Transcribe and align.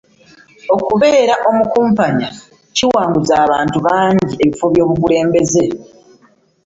Okubeera 0.75 1.33
omukumpanya 1.49 2.29
kuwanguzza 2.75 3.33
abantu 3.45 3.77
bangi 3.87 4.33
ebifo 4.43 4.65
by'obukulembeze. 4.73 5.65